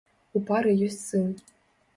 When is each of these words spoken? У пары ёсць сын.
У 0.39 0.41
пары 0.47 0.73
ёсць 0.87 0.99
сын. 1.11 1.29